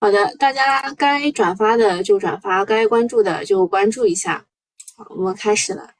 [0.00, 4.44] 好的，大家该转发的就转发，该关注的就关注一下。
[4.96, 5.90] 好，我们开始了。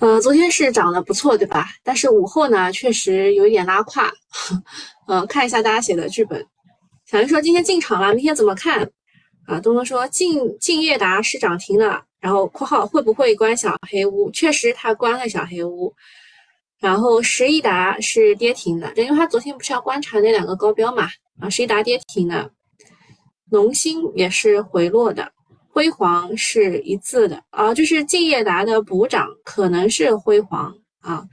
[0.00, 1.68] 呃，昨天是涨得不错，对吧？
[1.84, 4.10] 但是午后呢，确实有一点拉胯。
[5.06, 6.44] 呃，看一下大家写的剧本。
[7.06, 8.82] 小云说今天进场了，明天怎么看？
[9.46, 14.28] 啊，东东说进进业达是涨停了，然后括号会不会关小黑屋？
[14.32, 15.94] 确实他关了小黑屋。
[16.80, 21.08] 然后十一达是跌停的，因为他昨天不是要观察那两个高标嘛？
[21.40, 22.50] 啊，十一达跌停的。
[23.50, 25.32] 农心也是回落的，
[25.70, 27.42] 辉煌是一致的。
[27.50, 31.24] 啊，就是敬业达的补涨可能是辉煌啊，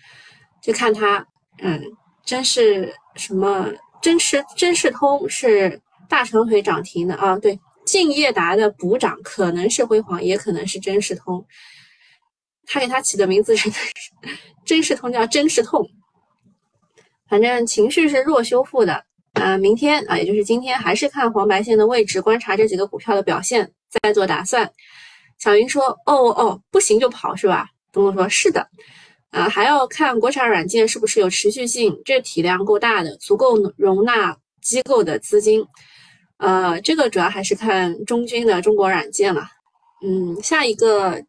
[0.62, 1.26] 就看它，
[1.60, 1.82] 嗯，
[2.24, 3.70] 真是什么
[4.02, 11.46] 真是真是通是大长腿涨停的啊，对，敬业达的补涨可能是辉煌，也可能是真是通，
[12.66, 13.72] 他给他起的名字是
[14.66, 15.88] 真是通叫真是痛，
[17.28, 19.04] 反正情绪是弱修复的。
[19.36, 23.72] 呃，明天啊，也就是今天，还是看黄白线的位置，观察这几个股票的表现，
[24.02, 24.70] 再做打算。
[25.38, 28.68] 小云说：“哦哦，不行就跑是吧？”东东说：“是的。”
[29.32, 35.66] 啊，还要看国产软件是不是有持续性，这体量够大的，足够容纳机构的资金。
[36.38, 39.46] 呃，这个主要还是看中军的中国软件了。
[40.02, 41.22] 嗯，下一个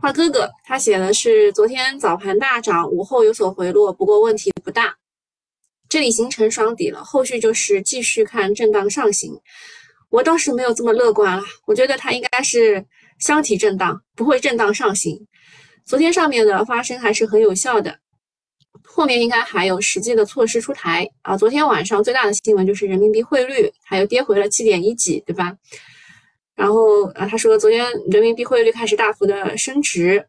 [0.00, 4.96] 花哥哥他写的是昨天早盘大涨，午后有所回落，不过问题不大。
[5.90, 9.38] 这里形成双底了，后续就是继续看震荡上行。
[10.08, 12.86] 我倒是没有这么乐观了，我觉得它应该是
[13.18, 15.26] 箱体震荡，不会震荡上行。
[15.84, 17.98] 昨天上面的发生还是很有效的，
[18.84, 21.36] 后面应该还有实际的措施出台啊。
[21.36, 25.56] 昨天晚上最大的新闻就是人民币汇率还有跌回了七点一几，对吧？
[26.54, 30.24] 然后啊，他说昨天人民币汇率开始大幅的升值，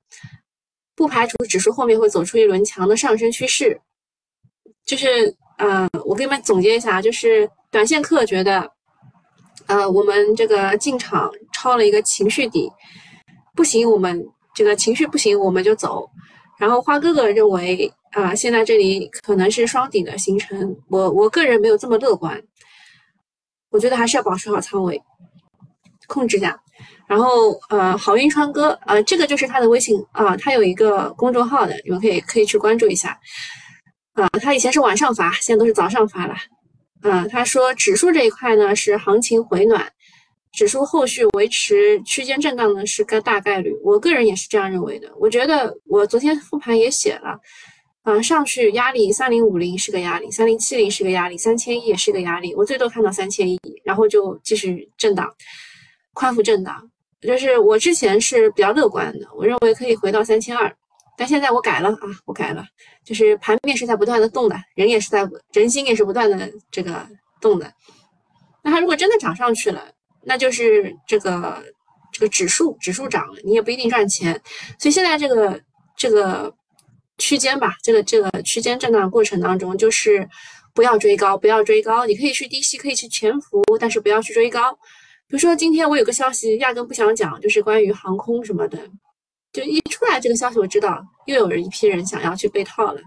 [0.96, 3.80] 不排除指数后面会走出一轮强的上升趋势，
[4.88, 5.36] 就是。
[5.62, 8.68] 呃，我给你们总结一下，就是短线客觉得，
[9.68, 12.68] 呃，我们这个进场抄了一个情绪底，
[13.56, 16.10] 不行，我们这个情绪不行，我们就走。
[16.58, 22.42] 然后花哥哥认为，啊，现在这里可能是双底的形成，我我个人没有这么乐观，
[23.70, 25.00] 我觉得还是要保持好仓位，
[26.08, 26.60] 控制下。
[27.08, 33.16] 然后，呃，好运川哥，呃，这个就是他的微信啊，他有一个公众号的，你们可以可以去关注一下。
[34.14, 36.36] 啊，他以前是晚上发，现在都是早上发了。
[37.02, 39.92] 啊，他说指数这一块呢是行情回暖，
[40.52, 43.74] 指数后续维持区间震荡呢是个大概率。
[43.84, 45.12] 我个人也是这样认为的。
[45.18, 47.40] 我觉得我昨天复盘也写了，
[48.04, 52.54] 啊，上去压力三零五零是个压力，三零七零是个压力，三千一也是个压力。
[52.56, 55.28] 我最多看到三千一，然后就继续震荡，
[56.14, 56.90] 宽幅震荡。
[57.22, 60.76] 就是我之前是比较乐观的，我认为可以回到三千二。
[61.18, 62.66] 但现在我改了啊，我改了，
[63.06, 67.08] 就是盘面是在不断的动的，人也是在人心也是不断的这个
[67.40, 67.72] 动的。
[68.64, 69.92] 那它如果真的涨上去了，
[70.24, 71.64] 那就是这个
[72.12, 74.40] 这个指数指数涨了，你也不一定赚钱。
[74.80, 75.62] 所以现在这个
[75.96, 76.54] 这个
[77.18, 80.28] 区间吧，这个这个区间震荡过程当中，就是
[80.74, 82.06] 不要追高，不要追高。
[82.06, 84.72] 你可以去低吸，可以去潜伏，但是不要去追高。
[85.28, 88.80] 比如说今天我有个消息，压根不想讲，就是关于航空什么的。
[89.54, 93.02] 就一出来这个消息，我知道又有一批人想要去被套了。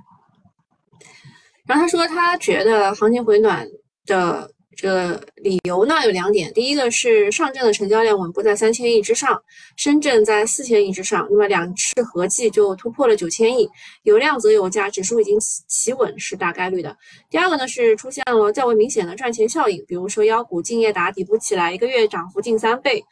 [1.66, 3.66] 然后他说，他觉得行情回暖
[4.04, 9.42] 的这个理由呢有两点：第一个是上证的成交量稳步在三千亿之上，
[9.76, 13.66] 深圳在四千亿之上，那么两市合计就突破了九千亿，
[14.02, 16.94] 有量则有价，指数已经企稳是大概率的。
[17.30, 23.02] 第二个呢是出现了较为明显的赚钱效应，比如说妖股敬业达底部起来，一个月涨幅近三倍。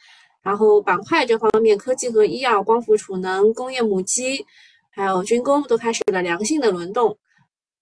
[0.43, 4.45] 然后板块这方面，科技和医药、光伏储能、工业母机，
[4.91, 7.17] 还有军工都开始了良性的轮动，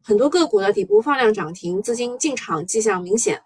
[0.03, 3.41] 很多个股的底部放量涨停，资金进场迹象明显。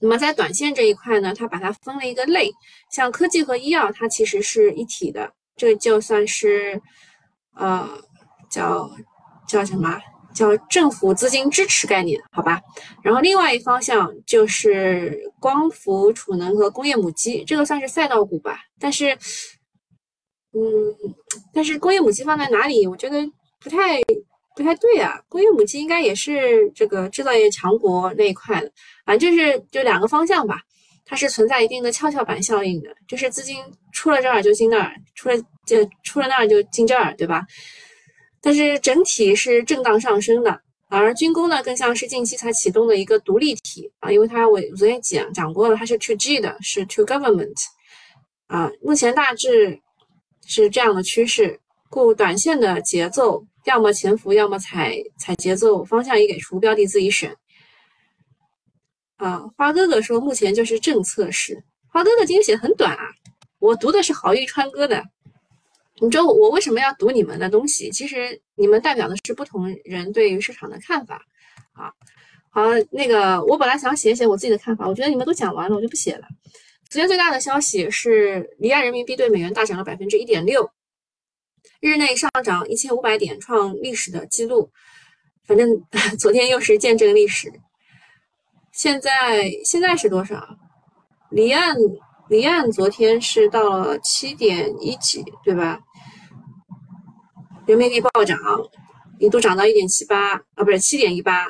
[0.00, 2.50] 那么在短线这一块呢，它把它分了一个类，
[2.90, 6.80] 像科技和医药，它其实是一体的，这就算是
[7.56, 7.86] 呃
[8.48, 8.88] 叫
[9.48, 10.00] 叫什么？
[10.34, 12.60] 叫政府资金支持概念，好吧。
[13.02, 18.58] 然后另外一方向就是光伏储能和工业母机，这个算是赛道股吧。
[18.78, 19.12] 但是，
[20.52, 20.60] 嗯，
[21.52, 23.18] 但是工业母机放在哪里，我觉得
[23.60, 24.00] 不太
[24.56, 25.20] 不太对啊。
[25.28, 28.70] 工业母机应该也是这个制造业强国那一块的，
[29.04, 30.60] 反正就是就两个方向吧。
[31.06, 33.56] 它是存在一定的跷跷板效应的，就是资金
[33.92, 35.36] 出了这儿就进那儿，出了
[35.66, 37.44] 就出了那儿就进这儿，对吧？
[38.42, 47.54] 但是整体是震荡上升的，而军工呢，更像是近期才启动的一个独立体啊，因为它我昨天讲讲过了，它是 to G 的，是 to government
[48.46, 49.78] 啊，目前大致
[50.46, 51.60] 是这样的趋势，
[51.90, 57.36] 故短线的节奏要么潜伏，要么踩踩节奏，方向已给出，标的自己选。
[59.16, 61.62] 啊，花哥哥说目前就是政策市。
[61.92, 63.04] 花哥哥今天写的很短啊，
[63.58, 65.04] 我读的是好玉川哥的。
[66.00, 67.90] 你知道我为什么要读你们的东西？
[67.90, 71.22] 其实你们代表的是不同人对于市场的看法
[71.72, 71.92] 啊。
[72.50, 76.26] 好，那个我本来想写写我自己的看法，我觉得你们都讲完了，我就不写了。
[76.88, 80.68] 昨天最大的消息是离岸人民币对美元大涨了百分之一点六，
[81.80, 84.70] 日内上涨一千五百点，创历史的记录。
[85.44, 85.68] 反正
[86.18, 87.52] 昨天又是见证历史。
[88.72, 90.44] 现在现在是多少？
[91.30, 91.76] 离岸
[92.28, 95.80] 离岸昨天是到了七点一几，对吧？
[97.70, 98.36] 人民币暴涨，
[99.20, 101.46] 一度涨到一点七八啊，不是七点一八。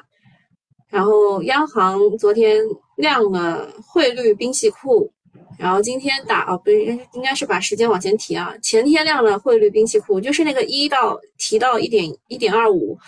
[0.91, 2.63] 然后央行昨天
[2.97, 5.11] 亮了汇率兵器库，
[5.59, 8.55] 然后今天打啊，不是应该是把时间往前提啊。
[8.63, 12.99] 前天亮了汇率兵器库，就是那个一到提到一点一点二五，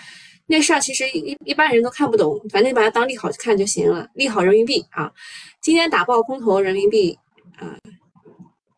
[0.46, 5.12] 那事儿其实一一般人都看不懂，反正把它当利好看就行了，利好人民币啊。
[5.60, 7.18] 今天打爆空头人民币
[7.58, 7.76] 啊，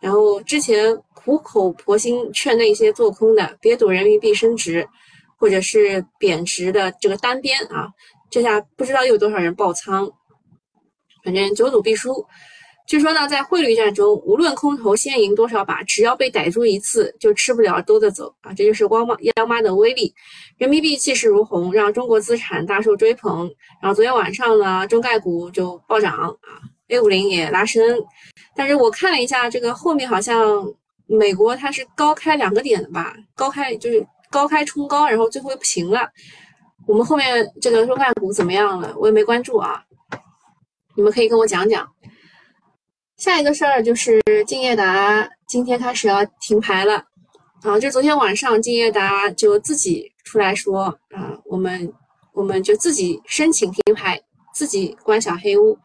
[0.01, 1.01] 然后之前。
[1.25, 4.87] 苦口婆心劝那些做空的别赌人民币升值，
[5.39, 7.89] 或者是贬值的这个单边啊，
[8.31, 10.11] 这下不知道又有多少人爆仓，
[11.25, 12.27] 反正久赌必输。
[12.87, 18.53] 据说呢，在汇率战中，无论空头先赢多少把，只要被逮住一次，就吃不了兜着走啊！
[18.53, 20.13] 这就是光妈央妈的威力。
[20.59, 23.51] 人民币气势如虹，让中国资产大受追捧。
[23.81, 26.37] 然后昨天晚上呢，中概股就暴涨啊
[26.89, 28.05] ，A 五零也拉升。
[28.55, 30.71] 但是我看了一下，这个后面好像。
[31.17, 33.15] 美国它是高开两个点的吧？
[33.35, 36.09] 高开就是高开冲高，然后最后又不行了。
[36.87, 38.95] 我们后面这个中概股怎么样了？
[38.99, 39.83] 我也没关注啊。
[40.97, 41.89] 你们可以跟我讲讲。
[43.17, 47.05] 下一个事儿就是敬业达今天开始要停牌了
[47.63, 47.79] 啊！
[47.79, 51.93] 就昨天晚上敬业达就自己出来说啊，我们
[52.33, 54.21] 我们就自己申请停牌，
[54.53, 55.79] 自己关小黑屋。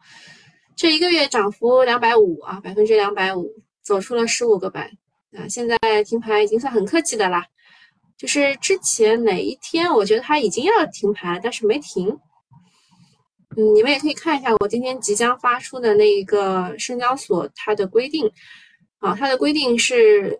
[0.76, 3.48] 这一个月涨幅两百五啊，百分之两百五，
[3.82, 4.90] 走出了十五个板。
[5.36, 7.46] 啊，现在停牌已经算很客气的啦。
[8.16, 12.08] 就是之前哪一天，我觉得它已经要停牌了，但是没停。
[13.56, 18.30] 嗯，你们也可以看一下我今天即将发出的那一个深交所它的规定。
[18.98, 20.38] 啊，它的规定是，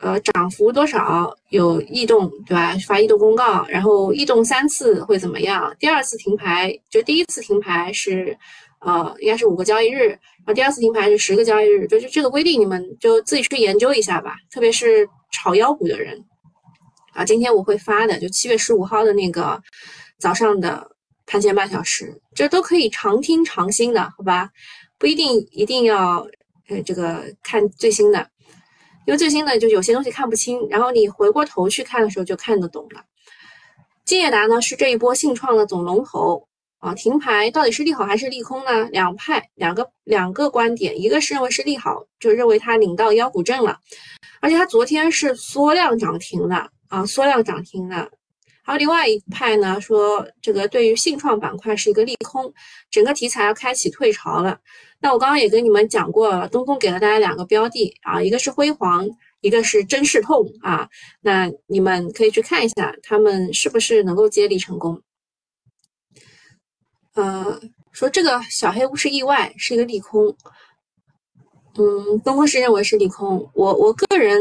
[0.00, 2.74] 呃，涨幅多少有异动，对吧？
[2.86, 5.74] 发异动公告，然后异动三次会怎么样？
[5.78, 8.38] 第二次停牌，就第一次停牌是。
[8.80, 14.36] 呃，应该是五个交易日，然后第二次停牌是十个交易日，就是这个规定，你们就自己去研究一下吧。
[14.52, 16.24] 特别是炒妖股的人，
[17.12, 19.60] 啊，今天我会发的，就七月十五号的那个
[20.18, 20.88] 早上的
[21.26, 24.48] 盘前半小时，这都可以常听常新的，好吧？
[24.96, 26.24] 不一定一定要
[26.68, 28.30] 呃这个看最新的，
[29.06, 33.02] 因为最新的就有些东西看不清，然后你回过头去看的时候就看得懂了。
[34.04, 36.44] 金业达呢是这一波信创的总龙头。
[36.78, 38.84] 啊，停牌到底是利好还是利空呢？
[38.90, 43.78] 两派两个两个观点，一个是认为是利好，就认为它领到妖股证了，
[44.40, 48.08] 而且它昨天是缩量涨停的啊，缩量涨停的。
[48.62, 52.52] 还有另外一派呢，说这个对于信创板块是一个利空，
[52.90, 54.58] 整个题材要开启退潮了。
[55.00, 59.08] 那我刚刚也跟你们讲过了，东风给了大家两个标的啊，一个是辉煌，
[59.40, 60.88] 一个是真视痛啊，
[61.22, 65.00] 那你们可以去看一下，他们是不是能够接力成功。
[67.14, 67.60] 呃，
[67.92, 70.36] 说这个小黑屋是意外，是一个利空。
[71.76, 73.50] 嗯，东风是认为是利空。
[73.54, 74.40] 我我个人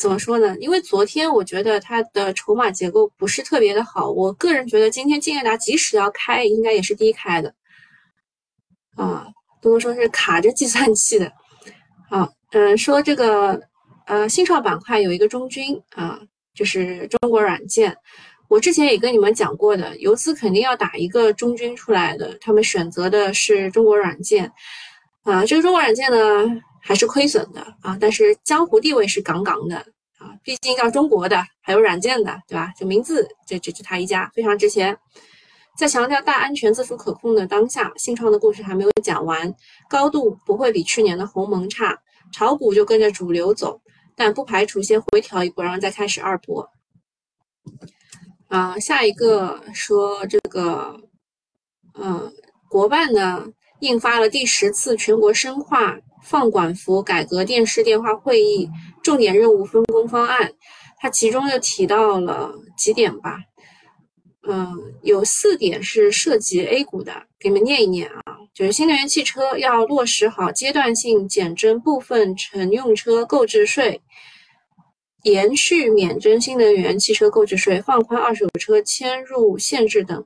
[0.00, 0.56] 怎么说呢？
[0.58, 4.10] 因为昨天我觉得它的筹码结构不是特别的好。
[4.10, 7.54] 我个人觉得今天金业达即使要开，应该也是低开的。
[8.96, 9.26] 啊，
[9.60, 11.32] 东风说是卡着计算器的。
[12.10, 13.60] 啊，嗯，说这个
[14.06, 16.20] 呃，新创板块有一个中军啊，
[16.54, 17.96] 就是中国软件。
[18.52, 24.44] 我之前也跟你们讲过的，游资肯定要打一个中军出来的，他们选择的是中国软件，
[25.22, 29.76] 啊，这个中国软件呢还是亏损的啊，但是江湖地位是杠杠的
[30.18, 32.70] 啊，毕竟叫中国的，还有软件的，对吧？
[32.78, 34.94] 就名字，这这就他一家非常值钱。
[35.78, 39.50] 在强调大安全、自主可控的当下，信创的故事还没有讲完，
[39.88, 41.98] 高度不会比去年的鸿蒙差，
[42.34, 43.80] 炒股就跟着主流走，
[44.14, 46.68] 但不排除先回调一波，然后再开始二波。
[48.52, 50.94] 啊，下一个说这个，
[51.94, 52.30] 嗯，
[52.68, 53.46] 国办呢
[53.80, 58.68] 印发了第十次全国深化放管服改革电视电话会议
[59.02, 60.52] 重点任务分工方案，
[60.98, 63.38] 它其中就提到了几点吧，
[64.46, 74.02] 嗯，有四点是涉及 A 股的，给你们念一念啊，就是新能源汽车要落实好阶段性减征部分乘用车购置税。
[75.22, 80.24] 延续免征新能源汽车购置税、放宽二手车迁入限制等，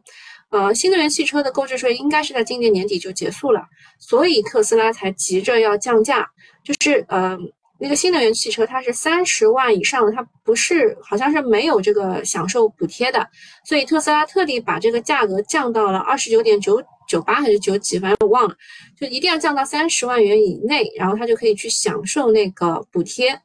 [0.50, 3.62] 呃，新能源汽车的购置税应该是在今年年底就结束了，
[3.98, 6.26] 所以特斯拉才急着要降价。
[6.64, 7.38] 就是呃，
[7.78, 13.28] 那个新能源汽车它是三十万以上的，它不是好像是没有这个享受补贴的，
[13.64, 18.56] 所以特斯拉特地把这个价格降到了二十九点九九八还是九几，反正我忘了，
[18.98, 23.38] 就一定要降到三十万元以内，然后它就可以去享受那个补贴。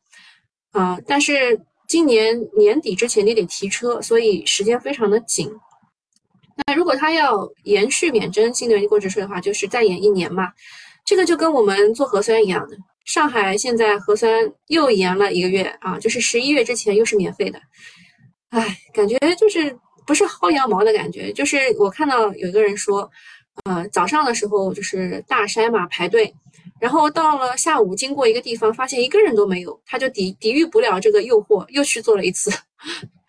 [0.72, 1.00] 啊。
[1.06, 5.52] 但是今年年底之前你得提车，所以时间非常的紧。
[6.66, 10.52] 那如果他要延续免征新能源购置税的话，就是再延一年嘛。
[11.04, 14.32] 这个就跟我们做核酸一样的，上海现在核酸
[14.68, 17.60] 又延了一个月啊，就是十一月之前又是免费的。
[18.50, 19.76] 唉，感觉就是
[20.06, 23.10] 不是薅羊毛的感觉，就是我看到有一个人说，
[23.64, 26.32] 呃，早上的时候就是大筛嘛排队，
[26.82, 32.52] 然后到了下午经过一个地方，发现一个人都没有，他就抵抵御不了这个诱惑，又去做了一次。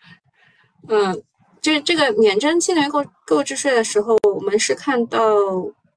[0.89, 1.23] 嗯。
[1.65, 5.21] 这这个免征新能源购购置税的时候，我们是看到，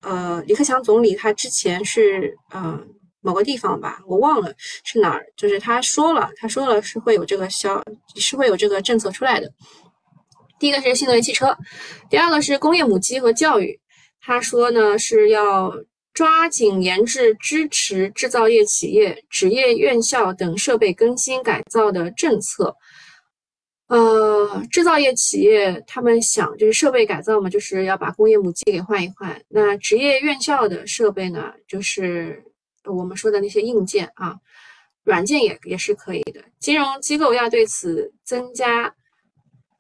[0.00, 2.80] 呃，李克强总理他之前是，呃，
[3.20, 7.82] 某个地方吧，我忘了是哪儿，就是他说了，他说了是会有这个消，
[8.14, 9.50] 是会有这个政策出来的。
[10.60, 11.58] 第一个是新能源汽车，
[12.08, 13.80] 第二个是工业母机和教育，
[14.20, 15.75] 他说呢是要
[16.16, 22.75] 抓紧研制支持制造业企业、职业院校等设备更新改造的政策。
[23.88, 29.38] 呃，制造业企业他们想就是设备改造嘛，就是要把工业母机给换一换。
[29.49, 32.42] 那职业院校的设备呢，就是
[32.85, 34.38] 我们说的那些硬件啊，
[35.04, 36.42] 软件也也是可以的。
[36.58, 38.87] 金融机构要对此增加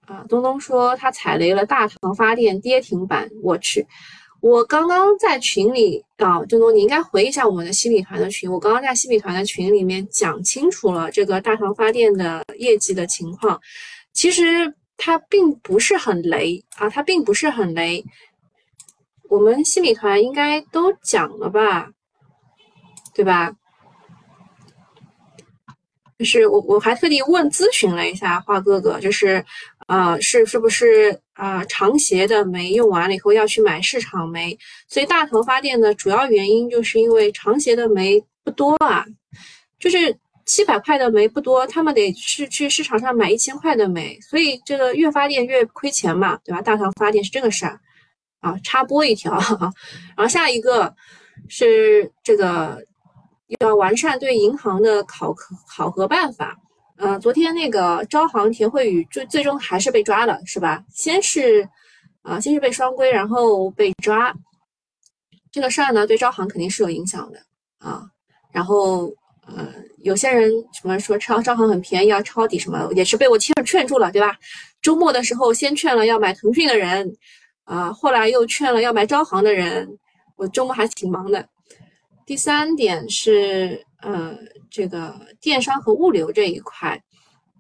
[0.02, 0.22] 啊。
[0.28, 3.86] 东东说他踩雷了大唐发电跌停板，我去，
[4.40, 13.60] 我刚刚在群里啊，郑东你应该回一下我们的新米团的群，我刚刚在新米团的群里面讲清楚了这个大唐发电的业绩的情况。
[14.12, 18.04] 其实它并不是很雷啊，它并不是很雷。
[19.28, 21.90] 我们新米团应该都讲了吧，
[23.14, 23.52] 对吧？
[26.18, 29.44] 就是我我还特地问咨询了一下华哥哥，就是
[29.86, 34.58] 啊，是是不是啊长协的煤用完了以后要去买市场煤？
[34.88, 39.04] 所以大唐发电的主要原因就是因为长协的煤不多啊，
[39.78, 40.16] 就是。
[40.48, 46.62] 七百块的煤不多，他们得去去市场上买一千块的煤，所以这个越发电越亏钱嘛，对吧？
[46.62, 47.80] 大唐发电是这个事儿
[48.38, 49.32] 啊，插播一条。
[50.16, 50.94] 然后下一个
[51.48, 52.80] 是这个
[53.58, 56.56] 要完善对银行的考核考核办法。
[56.98, 60.84] 呃，昨天那个招行田慧宇最最终还是被抓了，是吧？
[60.90, 61.68] 先是
[62.22, 64.34] 啊，先是被双规，然后被抓，
[65.50, 67.38] 这个事儿呢对招行肯定是有影响的
[67.78, 68.02] 啊，
[68.52, 69.12] 然后。
[69.48, 69.72] 呃，
[70.02, 74.36] 有些人什么说抄招行很便宜啊抄底什么，也是被我劝劝住了，对吧？
[74.82, 77.16] 周末的时候先劝了要买腾讯的人，
[77.62, 79.88] 啊，后来又劝了要买招行的人，
[80.34, 81.48] 我周末还挺忙的。
[82.26, 84.36] 第三点是，呃，
[84.76, 87.02] 这个电商和物流这一块，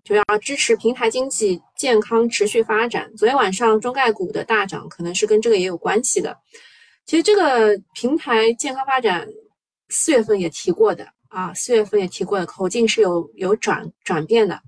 [0.04, 3.10] 就要支持平台经济健康持续发展。
[3.16, 6.36] 昨天晚上中概股的大涨，可能是跟这个也有关系的。
[7.06, 9.26] 其实这个平台健康发展，
[9.88, 11.08] 四月份也提过的。
[11.28, 14.60] 啊，四月份也提过的口径是有有转转变的。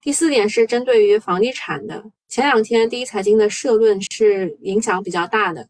[0.00, 5.68] 第四点是针对于房地产的，前两天第一财经的社论是影响比较大的。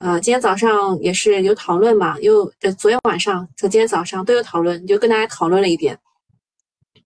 [0.00, 5.98] 呃，今天早上也是有讨论嘛，又呃昨天晚上和今天早上都有讨论，就跟大家讨论了一遍。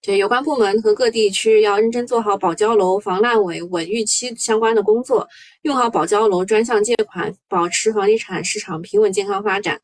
[0.01, 5.29] 就有关部门和各地区要认真做好保交楼、防烂尾、稳预期相关的工作，
[5.63, 9.81] 用好保交楼专项借款，保持房地产市场平稳健康发展。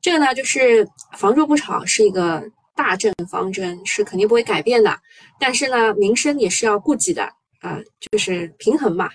[0.00, 2.42] 这个呢，就是房住不炒是一个
[2.74, 4.98] 大政方针，是肯定不会改变的。
[5.38, 7.24] 但是呢，民生也是要顾及的
[7.60, 9.10] 啊，就是平衡嘛。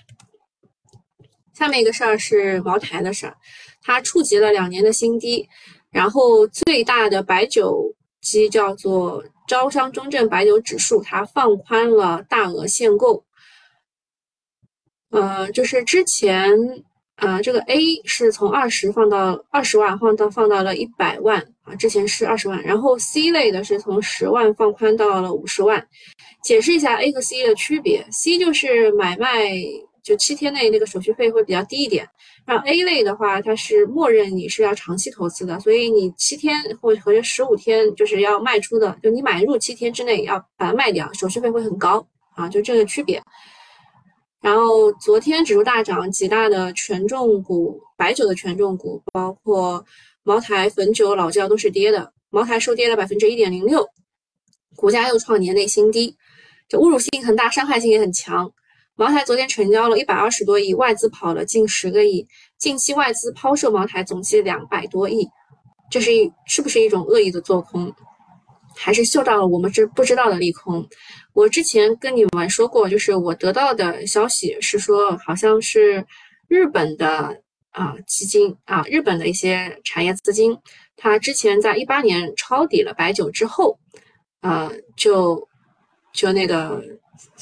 [1.54, 3.36] 下面一个事儿是茅台的事儿，
[3.82, 5.48] 它触及了两年的新低，
[5.90, 13.24] 然后最大的白酒基叫做招商中证白酒指数，它放宽了大额限购，
[15.10, 16.84] 呃，就是之前。
[17.16, 22.60] 啊，这个 A 是从二十放到二十万，放到放到了一百万啊，之前是二十万。
[22.64, 25.86] 然后 C 类的是从十万放宽到了五十万。
[26.42, 29.52] 解释一下 A 和 C 的区别，C 就是买卖
[30.02, 32.08] 就七天内那个手续费会比较低一点，
[32.44, 42.04] 然后 A 类的话，它是默认你是要长期投资的，所以你七天或或者十五天就是要卖出的，就你买入七天之内要把它卖掉，手续费会很高
[42.34, 43.22] 啊，就这个区别。
[44.40, 49.84] 然后昨天指数大涨，几大的权重股、白酒的权重股，包括
[50.24, 52.12] 茅台、汾酒、老窖都是跌的。
[52.30, 53.88] 茅台收跌了百分之一点零六，
[54.74, 56.16] 股价又创年内新低，
[56.68, 58.52] 就侮辱性很大，伤害性也很强。
[58.94, 62.26] 茅台昨天成交了一百二十多亿，外资跑了近十个亿，
[62.58, 65.26] 近期外资抛售茅台总计两百多亿，
[65.90, 67.92] 这是一是不是一种恶意的做空，
[68.76, 70.86] 还是嗅到了我们知不知道的利空？
[71.32, 76.04] 我之前跟你们说过，就是我得到的消息是说，好像是
[76.46, 80.58] 日本的啊基金啊，日本的一些产业资金，
[80.96, 83.78] 它之前在一八年抄底了白酒之后，
[84.42, 85.48] 呃，就
[86.12, 86.84] 就那个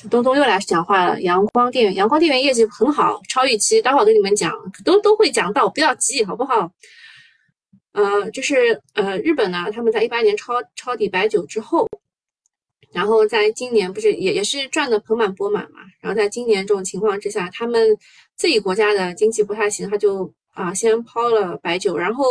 [0.09, 4.53] 东东又来讲话了，阳光电源，阳光电源业绩很好，超预期，待会儿跟你们讲，
[4.85, 6.71] 都都会讲到，不要急，好不好？
[7.93, 11.89] 呃，就是呃，日本呢，他们在一八年抄抄底白酒之后。
[12.93, 15.79] 然后在今年不是也也是赚的盆满钵满嘛？
[16.01, 17.97] 然后在今年这种情况之下，他们
[18.35, 22.25] 自己国家的经济不太行，他就啊先抛了白酒，然后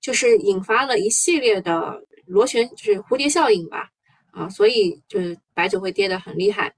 [0.00, 3.90] 就是引发了一系列的螺旋，就是蝴蝶效应吧，
[4.32, 6.72] 啊，所以就是白酒会跌得很厉害。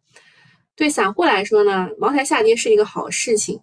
[0.79, 3.61] 对散户来说呢，茅台下跌是一个好事情，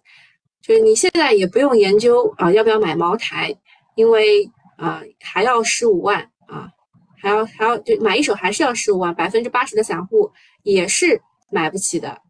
[0.62, 3.58] 就是你现在也不用研究啊要不要买茅台，
[3.96, 6.70] 因为啊还要十五万啊。
[7.18, 10.30] 还要还要就买一手还是要十五万，百分之八十的散户
[10.62, 11.20] 也是
[11.50, 12.20] 买不起的。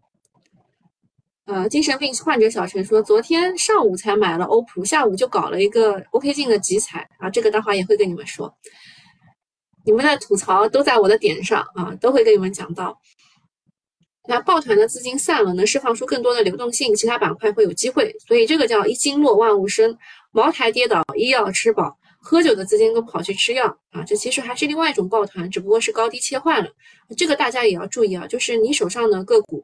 [1.44, 8.56] 呃，精神病患者小陈说，昨天上午才买了欧普，下午就搞了一个 OK 镜的集采啊，这个待会也会跟你们说。
[9.84, 12.98] 你们的吐槽都在我的点上啊，都会跟你们讲到。
[14.28, 19.96] 那抱团的资金散了，能释放出更多的流动性，其他板块会有机会，所以这个叫一经落万物生。
[20.32, 21.96] 茅台跌倒，医药吃饱。
[22.18, 26.68] 喝酒的资金都跑去吃药啊，这其实还是另外一种抱团，只不过是高低切换了。
[27.16, 29.62] 这个大家也要注意啊，就是你手上的个股，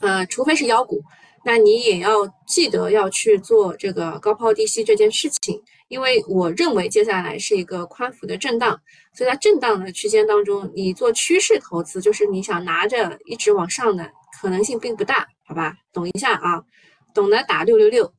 [0.00, 1.02] 呃，除非是妖股，
[1.46, 8.80] 那你也要记得要去做这个高抛低吸这件事情，因为我认为接下来是一个宽幅的震荡，
[9.12, 15.74] 所以在震荡的区间当中，你做趋势投资，就是你想拿着一直往上的可能性并不大，好吧？
[15.92, 16.64] 懂一下啊，
[17.12, 18.10] 懂的打六六六。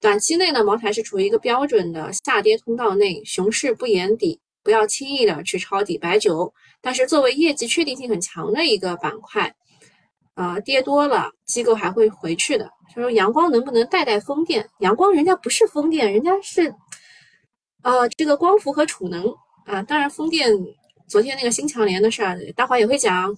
[0.00, 6.54] 短期内呢，茅台是处于一个标准的下跌通道内，熊市不言底，不要轻易的去抄底白酒。
[6.80, 9.52] 但是作为业绩确定性很强的一个板块，
[10.36, 12.70] 呃，跌多了机构还会回去的。
[12.94, 14.68] 他说阳光能不能带带风电？
[14.78, 16.74] 阳光人家不是风电，人家是，
[17.82, 19.82] 呃，这个光伏和储能啊。
[19.82, 20.52] 当然风电
[21.08, 23.36] 昨天那个新强联的事儿，待会也会讲。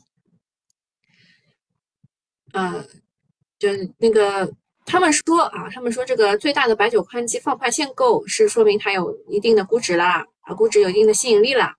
[2.52, 2.84] 呃，
[3.58, 4.52] 就那个。
[4.86, 11.74] 他们说啊，他们说这个最大的白酒宽基放快限购，是说明它有一定的估值啦，啊，估值有一定的吸引力啦。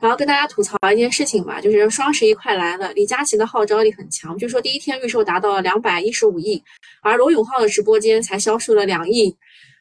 [0.00, 6.62] 然后跟大家吐槽一件事情吧，就是双十一快来了，李佳琦的号召力很强，据说第一天预售达到了两百一十五亿，
[7.02, 9.36] 而罗永浩的直播间才销售了两亿，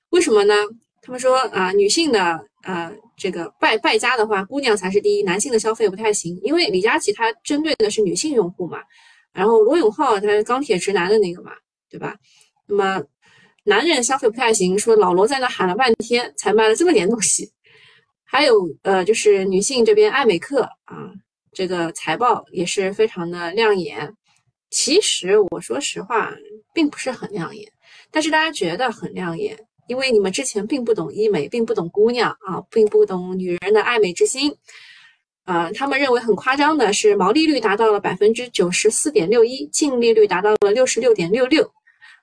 [0.10, 0.54] 为什么呢？
[1.02, 8.80] 他们说啊，女性的呃这个败败家的话，姑娘才是第一，男性的消费不太行，因为李佳琦他针对的是女性用户嘛，
[9.34, 11.52] 然后罗永浩他是钢铁直男的那个嘛。
[11.90, 12.14] 对吧？
[12.68, 13.02] 那么
[13.64, 17.50] 男人消费不太行，说老罗在那喊了半天才卖了这么点东西。
[18.30, 21.10] 还有呃，就是女性这边，爱美克啊，
[21.54, 24.14] 这个财报也是非常的亮眼。
[24.70, 26.36] 其实我说实话，
[26.74, 27.72] 并不是很亮眼，
[28.12, 34.54] 但是大家觉得很亮眼，因为你们之前并不懂医美，并不懂姑娘啊，并不懂女人的爱美之心。
[35.46, 41.64] 呃，他们认为很夸张的是，毛利率达到了百分之九十四点六一，净利率达到了六十六点六六，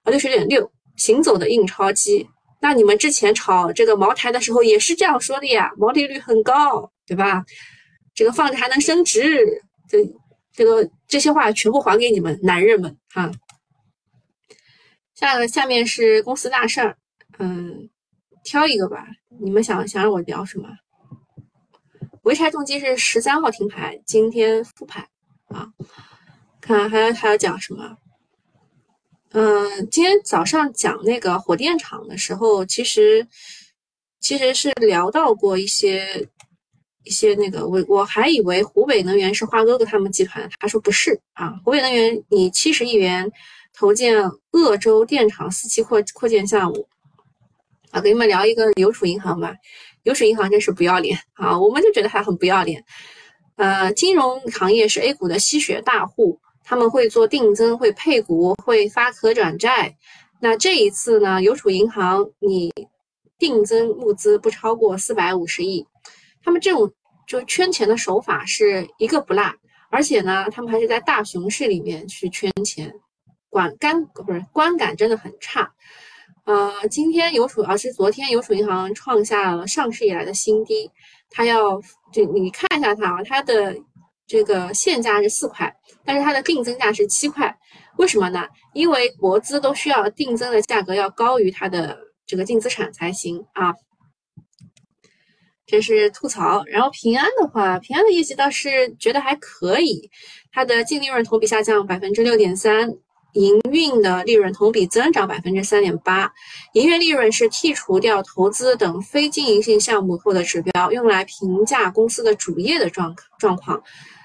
[0.02, 2.28] 啊，六十点六，行走的印钞机。
[2.64, 7.44] 那你们之前炒这个茅台的时候也是这样说的呀，毛利率很高，对吧？
[8.14, 9.98] 这个放着还能升值，这
[10.50, 13.30] 这个这些话全部还给你们男人们哈。
[15.14, 16.96] 下个下面是公司大事儿，
[17.38, 17.90] 嗯，
[18.42, 19.08] 挑一个吧，
[19.42, 20.66] 你们想想让我聊什么？
[22.22, 25.06] 潍柴重机是十三号停牌，今天复牌
[25.48, 25.68] 啊！
[26.62, 27.98] 看还要还要讲什么？
[29.36, 33.26] 嗯，今天早上讲那个火电厂的时候，其实
[34.20, 36.28] 其实是聊到过一些
[37.02, 43.28] 一些那个，我我还以为湖北能源是花哥哥他们集团，他说不是啊，湖北能源以七十亿元
[43.72, 46.86] 投建鄂州电厂四期扩扩建项目
[47.90, 49.52] 啊，给你们聊一个邮储银行吧。
[50.04, 51.58] 邮储银行真是不要脸啊！
[51.58, 52.84] 我们就觉得它很不要脸。
[53.56, 59.94] 呃，金融行业是 A 股的吸血大户，他们会做定增，会配股，会发可转债。
[60.40, 62.72] 那这一次呢，邮储银行你
[63.38, 65.86] 定增募资不超过四百五十亿，
[66.42, 66.90] 他们这种
[67.26, 69.54] 就圈钱的手法是一个不落，
[69.90, 72.92] 而且呢，他们还是在大熊市里面去圈钱，
[73.50, 75.72] 管干不是观感真的很差。
[76.44, 80.90] 呃，今天邮储，而是昨天邮储银行创下了上市以来的新低。
[81.30, 81.80] 它要
[82.12, 83.74] 就你看一下它啊，它的
[84.26, 87.54] 这个现价是四块，但是它的定增价是七块，
[87.98, 88.46] 为什么呢？
[88.72, 93.74] 因为国资都需要定增的价格要高于它的这个净资产才行啊。
[95.66, 96.62] 这是吐槽。
[96.66, 100.10] 然后平安的话，平安的业绩倒是觉得还可以，
[100.52, 102.90] 它的净利润同比下降百分之六点三。
[103.34, 106.32] 营运的利润同比增长百分之三点八，
[106.72, 113.80] 营业利润是剔除掉投资等非经营性项目后的指标，用来评价公司的主业的状状况。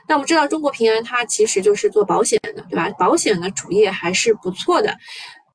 [0.07, 2.89] 那我们知道中国平安它其实就是做保险的，对吧？
[2.97, 4.95] 保险的主业还是不错的，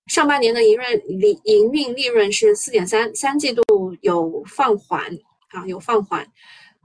[0.07, 3.63] 上半年的营润利营运利润是四点三，三季度
[4.01, 5.03] 有放缓
[5.49, 6.27] 啊，有放缓。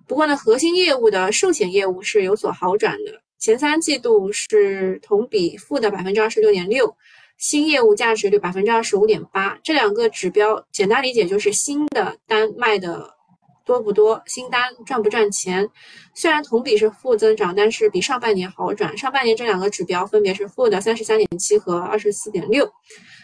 [0.08, 3.22] 不过呢，核心业务的寿险业务是有所好转的。
[3.40, 6.94] 前三季度是同比负的百分之二十六点六，
[7.38, 13.16] 新业务价值率百分之二十五点八，这两个指标简单理解就是新的单卖的
[13.64, 15.70] 多不多，新单赚不赚钱。
[16.14, 18.98] 虽然同比是负增长，但是比上半年好转。
[18.98, 22.70] 上半年这两个指标分别是负的三十三点七和二十四点六。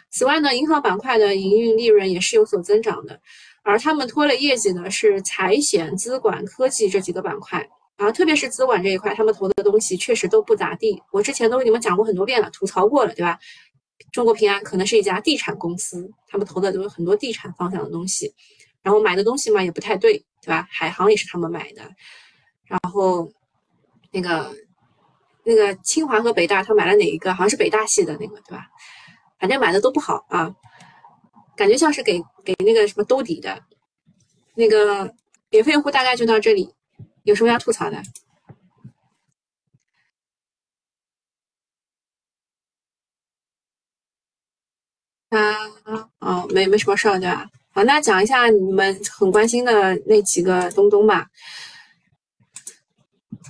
[0.10, 3.20] 此外呢，银行板块的营运利润也是有所增长的，
[3.64, 7.68] 而他们拖累业绩的是财险、资管、科技这几个板块。
[7.98, 11.02] 啊，特别是资管这一块，他们投的东西确实都不咋地。
[11.12, 13.40] 我之前都跟你们讲过很多遍了，吐槽过了，对吧？
[14.12, 18.34] 中国平安可能是一家地产公司，他们投的都是很多地产方向的东西，
[18.82, 20.68] 然后买的东西嘛也不太对，对吧？
[20.70, 21.82] 海航也是他们买的，
[22.66, 23.32] 然后
[24.12, 24.54] 那个
[25.46, 27.34] 那个清华和北大，他买了哪一个？
[27.34, 28.68] 好像是北大系的那个，对吧？
[29.40, 30.54] 反正买的都不好啊，
[31.56, 33.64] 感觉像是给给那个什么兜底的。
[34.54, 35.14] 那个
[35.50, 36.75] 免费用户大概就到这里。
[37.26, 37.98] 有什么要吐槽的？
[45.30, 47.50] 啊哦，没没什么事儿，对吧？
[47.72, 51.28] 好，那讲一下你们很关心的那几个东东吧。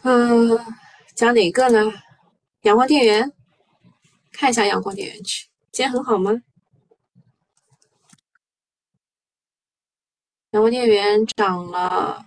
[0.04, 0.58] 嗯，
[1.14, 1.94] 讲哪个呢？
[2.62, 3.32] 阳光电源，
[4.32, 6.32] 看一下阳光电源去，今天很好吗？
[10.52, 12.26] 阳光电源涨了。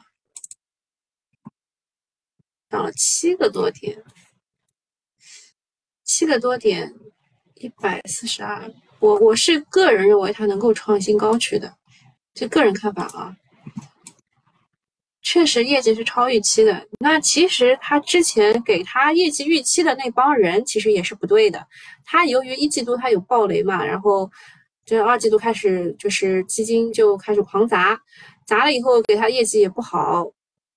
[2.70, 4.02] 涨了七个多点，
[6.04, 6.94] 七个多点，
[7.54, 8.70] 一百四十二。
[9.00, 11.72] 我我是个人认为它能够创新高去的，
[12.34, 13.34] 就个人看法啊。
[15.22, 16.86] 确实业绩是超预期的。
[17.00, 21.66] 那其实他之前给他业绩预期的那帮人其实也是不对的。
[22.04, 24.30] 他由于一季度他有暴雷嘛，然后
[24.84, 27.98] 这二季度开始就是基金就开始狂砸，
[28.46, 30.30] 砸了以后给他业绩也不好，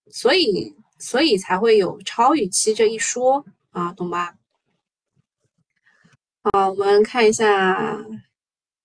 [0.10, 0.74] 所以。
[1.02, 4.36] 所以才会有超预期这一说啊，懂吧？
[6.44, 7.98] 好，我们看一下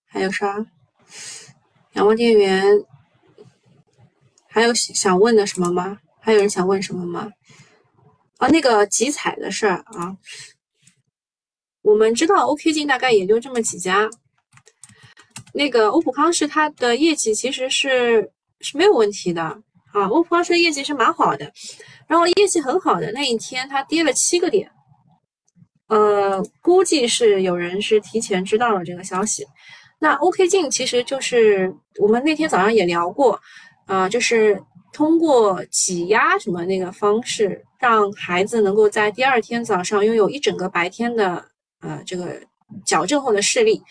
[0.06, 0.66] 还有啥？
[1.92, 2.64] 阳光电源
[4.48, 5.98] 还有想问的什么吗？
[6.20, 7.30] 还有人想问什么吗？
[8.38, 10.16] 啊，那个集采的事儿啊，
[11.82, 14.10] 我们知道 OK 金大概也就这么几家。
[15.52, 19.42] 那个欧普康视它的业绩其实是是没有问题的
[19.92, 21.50] 啊，欧普康视的业绩是蛮好的。
[22.06, 24.70] 然后业绩很好的那一天，它跌了七个点，
[25.88, 29.44] 呃，估计是有人是提前知道了这个消息。
[29.98, 33.40] 那 OK 镜其实就是我们那天早上也聊过，
[33.86, 41.44] 啊，就是通过挤压什么那个方式，让孩子能够在第二天早上拥有一整个白天的
[41.80, 42.40] 呃这个
[42.84, 43.82] 矫正后的视力，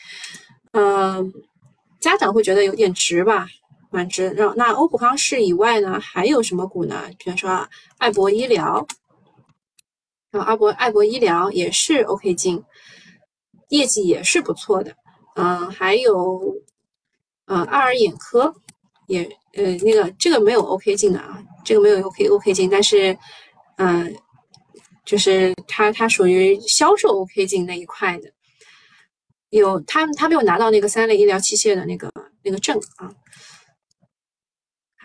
[0.73, 1.33] 嗯，
[1.99, 3.47] 家长会觉得有点值吧。
[3.95, 4.29] 蛮值。
[4.31, 7.09] 然后那欧普康视以外呢，还有什么股呢？
[7.17, 8.85] 比如说爱博医疗，
[10.31, 12.61] 然后阿博爱博医疗也是 OK 镜，
[13.69, 14.93] 业绩也是不错的。
[15.35, 16.55] 嗯，还有
[17.45, 18.53] 呃爱尔眼科
[19.07, 23.17] 也呃那个这个没有 OK 镜的啊，这个没有 OK OK 镜，但是
[23.77, 24.13] 嗯
[25.05, 28.29] 就是它它属于销售 OK 镜那一块的，
[29.51, 32.11] 有它它没有拿到那个三类医疗器械的那个
[32.43, 33.09] 那个证啊。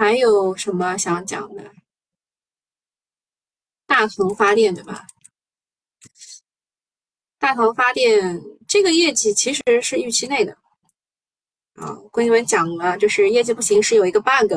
[0.01, 1.63] 还有什么想讲的？
[3.87, 5.07] 大唐发电对吧？
[7.39, 10.57] 大唐发电这个业绩其实是预期内的
[11.75, 11.99] 啊。
[12.11, 14.55] 跟你们讲了，就是业绩不行是有一个 bug，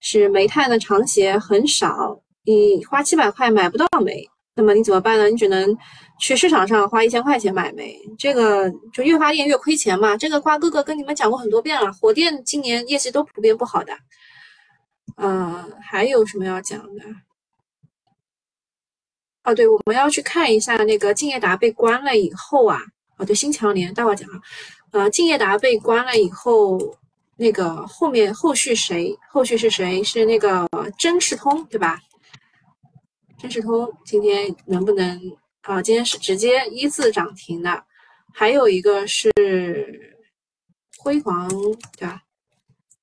[0.00, 5.30] 是煤炭的长协很少，你花七百块买不到煤，那么你怎么办呢？
[5.30, 5.74] 你只能
[6.20, 7.98] 去市场上花一千块钱买煤。
[8.18, 10.14] 这个就越发电越亏钱嘛。
[10.14, 13.96] 这个瓜哥哥跟你们讲过很多遍了，火电今年业绩都普遍不好的。
[15.20, 17.02] 嗯，还有什么要讲的？
[19.42, 22.80] 哦，对，我们要去看一下那个敬业达被关了以后啊，
[23.16, 24.40] 哦，对，新强联，待会讲啊。
[24.92, 26.78] 呃，敬业达被关了以后，
[27.36, 29.16] 那个后面后续谁？
[29.30, 30.02] 后续是谁？
[30.04, 32.00] 是那个真视通，对吧？
[33.40, 35.20] 深世通今天能不能
[35.62, 35.82] 啊？
[35.82, 37.84] 今天是直接一字涨停的，
[38.34, 39.32] 还有一个是
[40.98, 41.48] 辉煌，
[41.96, 42.22] 对吧？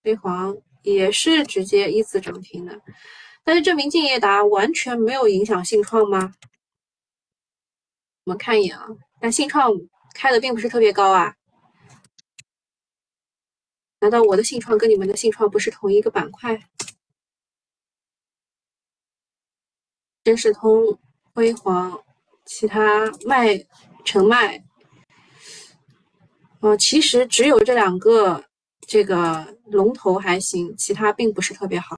[0.04, 2.80] 辉煌也是直接一字涨停的，
[3.44, 6.34] 但是证明敬业达完全没有影响信创吗？
[8.24, 8.88] 我们看一眼啊，
[9.20, 9.72] 但信创
[10.14, 11.36] 开的并不是特别高啊。
[14.00, 16.60] 难道我的信创跟你们的信创不是同一个板块？
[20.24, 21.00] 深世通、
[21.34, 22.04] 辉煌，
[22.46, 23.64] 其他卖
[24.04, 24.64] 成卖，
[26.62, 28.44] 呃，其实只有这两个
[28.88, 31.98] 这个龙头还行，其他并不是特别好。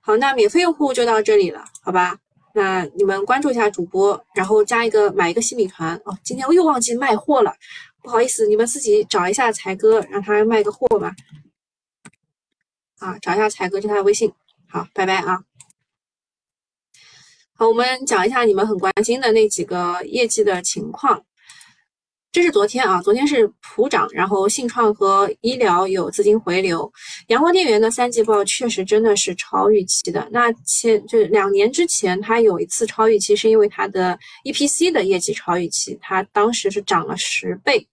[0.00, 2.18] 好，那免费用户就到这里了，好吧？
[2.54, 6.16] 那你们关注一下主播，然后加一个买一个新米团哦。
[6.24, 7.54] 今天我又忘记卖货了，
[8.02, 11.14] 不好意思，你们自己找一下才哥，让他卖个货吧。
[12.98, 14.32] 啊，找一下才哥，加他微信。
[14.68, 15.44] 好，拜拜啊。
[17.54, 21.24] 好，我们讲一下你们很关心的那几个业绩的情况。
[22.36, 26.92] 这是昨天啊，昨天是普涨，然后信创和医疗有资金回流。
[27.28, 30.28] 阳光电源的三季报确实真的是超预期的。
[30.30, 37.88] 那前就两年之前，它有一次超预期，是因为它的 EPC 的业绩超预期，它当时是涨了十倍。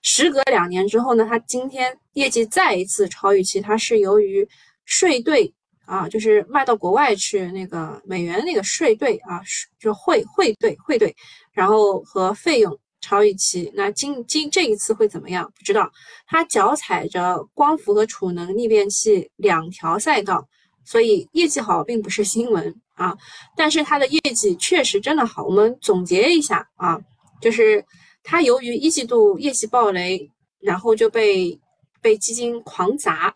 [0.00, 4.48] 时隔两年之后呢，它今天业绩再一次超预期，它是由于
[4.84, 5.52] 税兑。
[5.86, 9.40] 啊，就是卖到国外去那个美元那个税兑啊，
[9.80, 11.16] 就汇汇兑汇兑，
[11.50, 13.70] 然后和费用超预期。
[13.74, 15.44] 那今今这一次会怎么样？
[15.56, 15.90] 不知道。
[16.26, 20.46] 它脚踩着光伏和储能逆变器两条赛道，
[20.84, 23.16] 所以业绩好并不是新闻啊。
[23.56, 25.44] 但是它的业绩确实真的好。
[25.44, 26.98] 我们总结一下啊，
[27.40, 27.84] 就是
[28.22, 30.30] 它由于一季度业绩暴雷，
[30.60, 31.58] 然后就被
[32.02, 33.34] 被基金狂砸。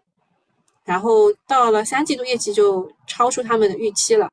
[0.84, 4.28] 然后到了三季度业绩就超出他们的预期了，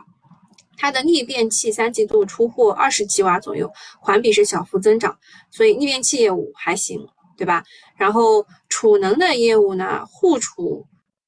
[0.81, 5.19] 它的逆变器三季度出货二十几瓦左右，环比是小幅增长，
[5.51, 7.65] 所以逆变器业务还行，对吧？
[7.97, 10.87] 然后储能的业务呢，户储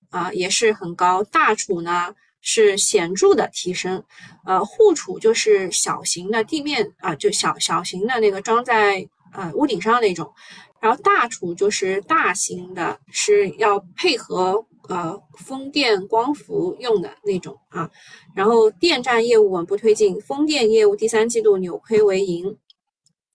[0.10, 4.02] 啊也是很高，大储呢是显著的提升，
[4.46, 10.34] 呃，户储就是小型的地面啊，就小小型的那个装在呃屋顶上那种，
[10.80, 14.66] 然后大储就是大型的，是要配合。
[14.92, 17.90] 呃，风电、光伏用的那种啊，
[18.36, 22.58] 然后电站业务稳步推进，风电业务第三季度扭亏为盈。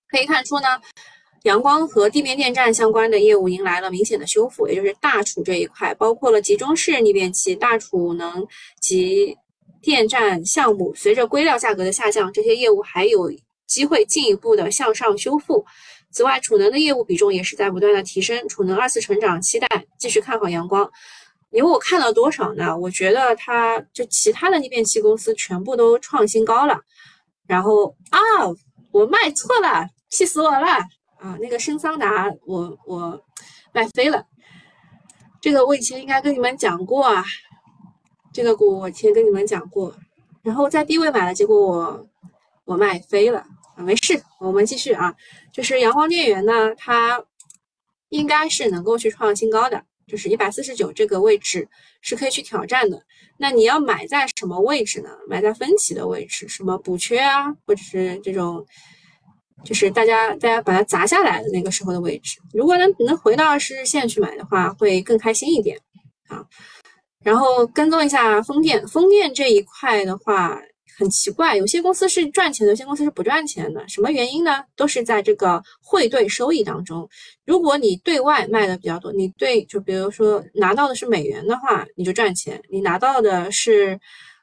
[0.07, 0.67] 可以看出呢，
[1.45, 8.47] 阳光和地面电站相关的业务迎来了明显的修复，也就是大储这一块，包括了集中式逆变器、大储能
[8.83, 9.35] 及
[9.81, 13.33] 电站项目，随着硅料价格的下降，这些业务还有
[13.67, 15.65] 机会进一步的向上修复。
[16.11, 19.67] 此外，储能的业务比重也是在不断的提升，储能二次成长，期待
[19.99, 20.91] 继续看好阳光。
[21.51, 22.77] 因为我看了多少呢？
[22.77, 26.79] 我觉得它就其他的逆变器公司全部都创新高了，
[27.47, 28.19] 然后啊，
[28.91, 30.67] 我卖错了，气死我了
[31.19, 31.39] 啊！
[31.41, 33.19] 那个深桑达，我我
[33.73, 34.27] 卖飞了，
[35.41, 37.25] 这个我以前应该跟你们讲过啊，
[38.33, 39.95] 这个股我以前跟你们讲过，
[40.43, 42.07] 然后在低位买了，结果我
[42.65, 43.39] 我卖飞了
[43.77, 45.15] 啊，没事，我们继续啊，
[45.53, 47.25] 就是阳光电源呢，它
[48.11, 49.85] 应该是能够去创新高的。
[50.07, 51.69] 就是一百四十九这个位置
[52.01, 53.03] 是可以去挑战的。
[53.37, 55.11] 那你要买在什么位置呢？
[55.29, 58.65] 买在分歧的位置，什么补缺啊，或者是这种，
[59.65, 62.39] 就是大家大家把它砸下来的那个时候的位置。
[62.53, 65.79] 如果能能回到十日线去买的话，会更开心一点
[66.29, 66.45] 啊。
[67.25, 70.61] 然后跟踪一下风电，风电这一块的话。
[70.99, 73.87] 很奇怪，有些公司是赚钱的，有些公司是不赚钱的。
[73.87, 74.65] 什么原因呢？
[74.75, 77.07] 都是在这个汇兑收益当中。
[77.45, 84.01] 如果你对外卖的比较多，你对就比如说拿到的是美元的话，你就赚钱；你拿到的是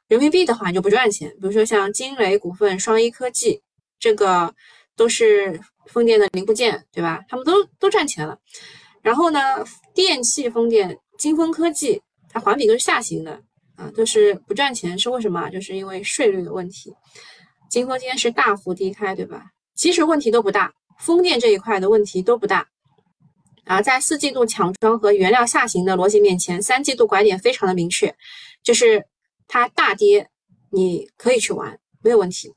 [0.07, 1.27] 人民币的话，你就不赚钱。
[1.31, 3.59] 比如说像金雷股份、双一科技，
[3.99, 4.53] 这个
[4.95, 7.19] 都是风电的零部件，对吧？
[7.27, 8.37] 他们都都赚钱了。
[9.01, 9.39] 然后呢，
[9.95, 13.41] 电气风电、金风科技，它环比都是下行的。
[13.75, 15.49] 啊，就是不赚钱是为什么？
[15.49, 16.93] 就是因为税率的问题。
[17.69, 19.45] 金科今天是大幅低开，对吧？
[19.75, 22.67] 其实问题都不大，风电这一块的问题都不大。
[23.65, 28.13] 啊，在四季度抢装和原料下行的逻辑面前，三季度拐点非常的明确，
[28.61, 29.05] 就是
[29.47, 30.29] 它大跌，
[30.69, 32.53] 你可以去玩，没有问题。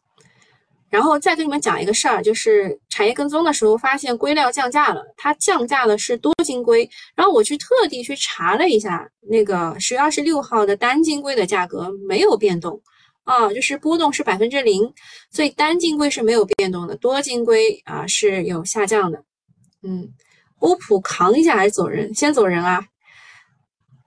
[0.97, 6.89] 然后再跟你们讲一个事儿，就是产业跟踪的时候发现硅料降价了，它降价的是多晶硅。
[7.15, 12.81] 然后我去特地去查了一下，那个十月二十六号的单晶硅的价格没有变动
[13.25, 14.91] 啊，就是波动是百分之零，
[15.31, 19.23] 所以单晶硅是没有变动的，多晶硅啊是有下降的。
[19.83, 20.09] 嗯，
[20.61, 22.15] 欧普扛一下还是走人？
[22.15, 22.83] 先走人啊！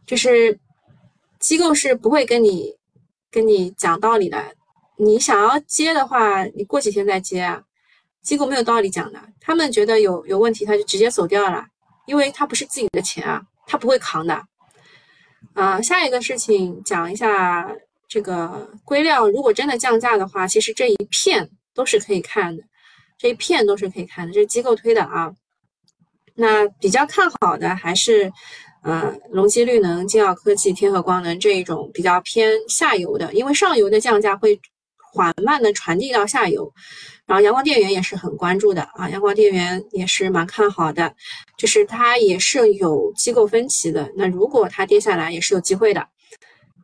[0.08, 0.60] 就是
[1.40, 2.74] 机构是不会跟你
[3.30, 4.44] 跟你讲道理的。
[5.00, 7.64] 你想要接的话，你过几天再接啊。
[8.22, 11.66] 机构没有道理讲的，他们觉得有有问题，他就直接走掉了，
[12.06, 14.44] 因为他不是自己的钱啊，他不会扛的。
[15.54, 17.74] 啊，下一个事情讲一下
[18.10, 22.64] 这个硅料，如果真的降价的话，其实这一片都是可以看的，
[23.18, 25.34] 这一片都是可以看的，这是机构推的啊。
[26.36, 28.32] 那比较看好的还是，
[28.84, 34.60] 呃，隆基绿能、金奥科技、天合光能这一种比较偏下游的，因为上游的降价会
[35.12, 36.74] 缓慢的传递到下游。
[37.26, 41.14] 然后阳光电源也是很关注的啊，阳光电源也是蛮看好的，
[41.58, 44.12] 就是它也是有机构分歧的。
[44.16, 46.08] 那如果它跌下来，也是有机会的。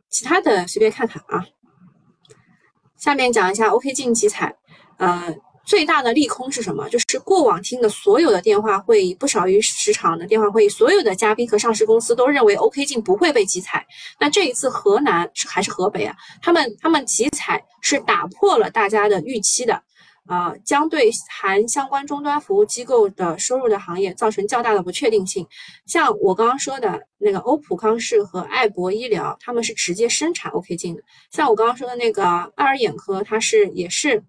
[0.08, 1.44] 其他的随便看看啊。
[2.96, 4.56] 下面讲一下 OK 镜集采，
[4.98, 5.34] 呃，
[5.66, 6.88] 最大的利空是什么？
[6.88, 13.84] 就是过往听的所有的电话会议，不少于十场的电话会议，所有的嘉宾和上市公司都认为 OK 镜不会被集采。
[14.20, 16.16] 那这一次河南是还是河北啊？
[16.40, 19.82] 他们他们集采是打破了大家的预期的。
[20.28, 25.46] 啊，将对含相关终端服务机构的收入的行业造成较大的不确定性。
[25.86, 31.02] 像我刚刚说的那个欧普康视和爱博医疗，他们是直接生产 OK 镜的。
[31.30, 32.24] 像我刚刚说的那个
[32.56, 34.20] 爱尔眼科，它是也是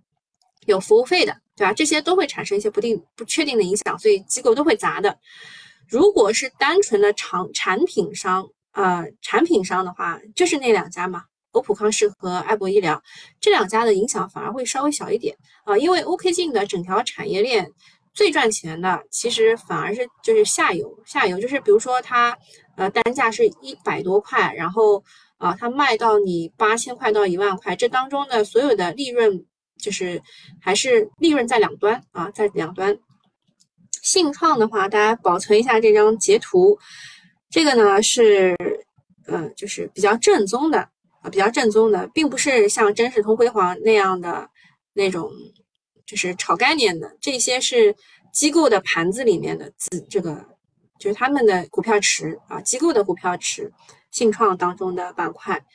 [0.67, 1.73] 有服务费的，对吧？
[1.73, 5.17] 这些都会产生一些不定不确定的影响，所以机构都会砸的。
[5.87, 11.23] 如果是单纯的产产品商，呃，产品商的话，就是那两家嘛。
[11.53, 13.01] 欧普康视和爱博医疗
[13.39, 17.67] 这两家的影响反而会稍微小一点啊，因为 OK 镜的整条产业链
[18.13, 22.37] 最赚钱的其实反而是就是下游，下游就是比如说它
[22.75, 25.03] 呃单价是一百多块，然后
[25.37, 29.43] 啊它卖到你八千块到一万块，这当中的所有的利润
[29.79, 30.21] 就是
[30.61, 32.97] 还是利润在两端啊，在两端。
[34.01, 36.79] 信创的话，大家保存一下这张截图，
[37.49, 38.55] 这个呢是
[39.25, 40.79] 呃就是比较正宗的
[41.21, 41.29] 啊。
[41.29, 44.49] 比较正宗的，并不是像真实通辉煌那样的
[44.93, 45.29] 那种，
[46.05, 47.17] 就是炒概念的。
[47.19, 47.93] 这些是
[48.31, 50.45] 机构的盘子里面的资，这个
[50.99, 53.73] 就是他们的股票池啊，机构的股票池，
[54.09, 55.65] 信创当中的板块。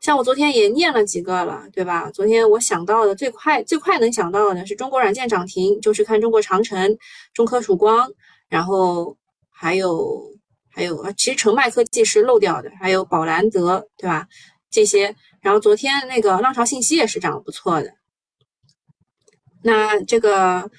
[0.00, 2.10] 像我昨天也念了几个了，对吧？
[2.10, 6.96] 昨天我想到的最快最快能想到的是中国软件涨停，就是看中国长城、
[7.34, 8.10] 中科曙光，
[8.48, 9.16] 然后
[9.50, 10.24] 还有
[10.70, 14.26] 还有，其实澄迈科技是漏掉的，还有宝兰德，对吧？
[14.70, 17.92] 这些，然后昨天那个浪潮信息也是涨得不错的。
[19.62, 20.70] 那这个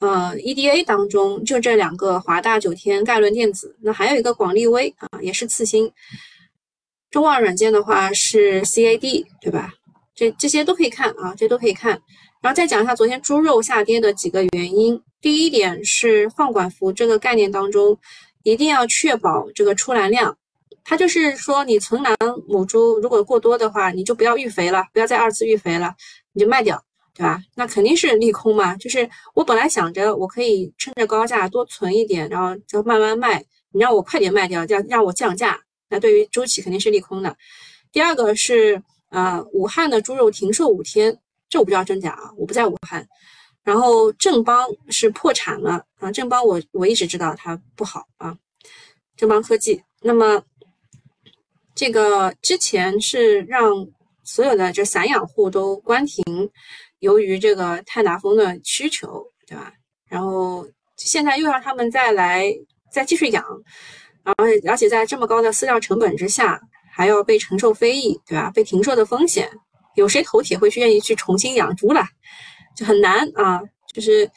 [0.00, 5.90] 呃 EDA 当中就这两个华大九天、盖伦电子，那还有一个广利微啊，也是次新。
[7.10, 9.72] 中望软件的话是 CAD 对吧？
[10.14, 12.00] 这这些都可以看啊，这都可以看。
[12.40, 15.00] 然后再讲一下昨天猪肉下跌的几个原因。
[15.20, 17.98] 第一点是放管服这个概念当中，
[18.44, 20.36] 一定要确保这个出栏量。
[20.84, 22.16] 它就是说，你存栏
[22.46, 25.94] 母猪如果过多的话，你就不要育肥了，不要再二次育肥了，
[26.32, 26.82] 你就卖掉，
[27.14, 27.40] 对吧？
[27.56, 28.76] 那肯定是利空嘛。
[28.76, 35.58] 就是我本来想着我可以趁着高价多存一点，然后就慢慢卖，你让我快点卖掉，这样让我降价，
[35.88, 37.36] 那对于周期肯定是利空的。
[37.92, 43.06] 第二个是，呃，武汉的猪肉停售五天，这我不知道真假啊，我不在武汉。
[43.62, 48.36] 然后正邦是破产了啊，正邦我我一直知道它不好啊，
[49.16, 50.42] 正邦科技，那么。
[51.74, 53.70] 这个之前是让
[54.24, 56.24] 所有的这散养户都关停，
[56.98, 59.72] 由于这个碳达峰的需求，对吧？
[60.08, 62.52] 然后现在又让他们再来
[62.90, 63.44] 再继续养，
[64.36, 66.60] 然后而且在这么高的饲料成本之下，
[66.92, 68.50] 还要被承受非议，对吧？
[68.54, 69.48] 被停售的风险，
[69.96, 72.04] 有谁头铁会去愿意去重新养猪了？
[72.76, 73.60] 就很难啊！
[73.94, 74.30] 就是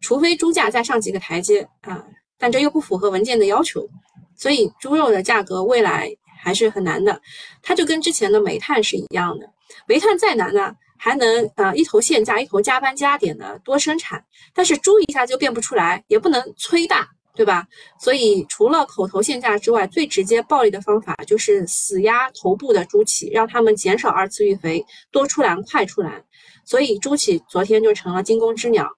[0.00, 2.04] 除非猪价再上几个台阶啊，
[2.38, 3.88] 但这又不符合文件的要求，
[4.36, 6.10] 所以猪肉的价格未来。
[6.40, 7.20] 还是很难的，
[7.62, 9.50] 它就跟之前的煤炭是一样的。
[9.88, 14.24] 煤炭再难呢，还能呃一头限价，一头加班加点的多生产。
[14.54, 17.08] 但是猪一下就变不出来，也不能催大，
[17.38, 17.64] 对吧？
[18.00, 26.24] 所以除了口头限价之外，最直接暴力的方法就是死压头部的猪企，让他们减少二次育肥，多出栏，快出栏。
[26.64, 28.90] 所以猪企昨天就成了惊弓之鸟，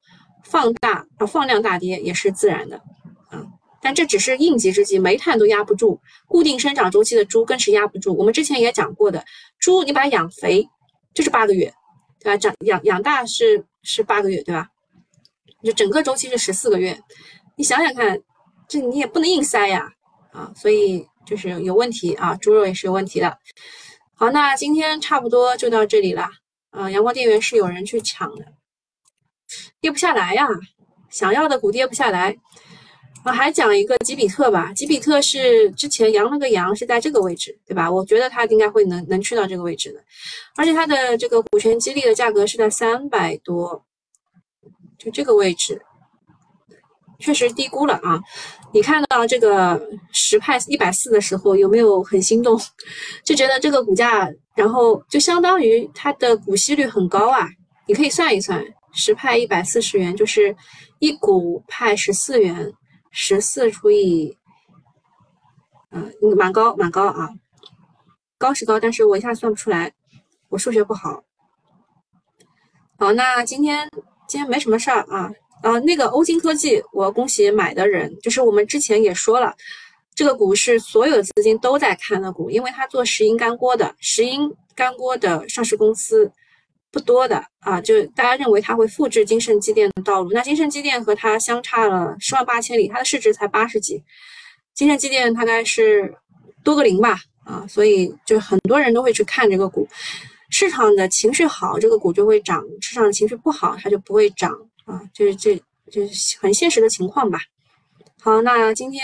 [0.42, 2.79] 放大啊放量大跌也是自然的。
[3.29, 3.44] 啊
[3.83, 8.17] 但这只是应急之计，煤炭都压不住，固定生长周期的猪更是压不住。
[8.17, 9.23] 我们之前也讲过的，
[9.58, 10.67] 猪你把它养肥
[11.12, 11.71] 就是八个月，
[12.21, 12.38] 对吧？
[12.38, 14.67] 长养养大是是八个月，对吧？
[15.62, 16.98] 就整个周期是十四个月，
[17.54, 18.19] 你想想看，
[18.71, 19.92] 这你也不能硬塞呀，
[20.33, 23.37] 啊，所以就是有问题啊，猪肉也是有问题的。
[24.14, 26.31] 好，那今天差不多就到这里了，
[26.71, 28.44] 啊，阳光电源是有人去抢的，
[29.81, 30.46] 跌不下来呀，
[31.10, 32.37] 想要的股跌不下来。
[33.25, 37.90] 我还讲一个吉比特吧，吉比特是之前阳了个阳，是在这个位置，对吧？
[37.90, 40.02] 我觉得它应该会能能去到这个位置的，
[40.56, 43.85] 而且它的这个股权激励的价格是在三百多，
[44.96, 45.83] 就这个位置，
[47.21, 48.21] 确实低估了啊！
[48.73, 49.81] 你看到这个
[50.12, 52.60] 十派一百四的时候，有没有很心动？
[53.25, 57.46] 就觉得这个股价，然后就相当于它的股息率很高啊！
[57.87, 60.56] 你可以算一算，十派一百四十元，就是
[60.98, 62.73] 一股派十四元。
[63.12, 64.37] 十四除以，
[65.90, 67.29] 嗯，蛮高，蛮高啊，
[68.38, 69.92] 高是高，但是我一下算不出来，
[70.48, 71.25] 我数学不好。
[73.00, 73.90] 好，那今天
[74.29, 75.29] 今天没什么事儿啊，
[75.63, 79.54] 呃，那个欧金科技，我恭喜买的人，就是我们之前也说了，
[80.15, 86.31] 这个股是所有资金都在看的股，因为它做石英干锅的，石英干锅的上市公司。
[86.92, 94.02] 不多的啊，就大家认为它会复制金盛机电的道路，那金盛机电和它相差了十万八千里，它的市值才八十几，
[94.75, 96.13] 金盛机电大概是
[96.65, 99.87] 多个零吧啊，所以就很多人都会去看这个股，
[100.50, 104.52] 市场的情绪好，这个股就会涨；市场的情绪不好，它就不会涨
[104.90, 105.56] 啊，就是这
[105.90, 107.40] 就是很现实的情况吧。
[108.20, 109.02] 好，那今天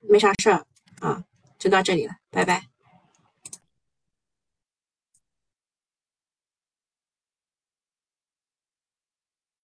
[0.00, 0.64] 没啥事儿
[1.00, 1.22] 啊，
[1.58, 2.64] 就到这里了，拜拜。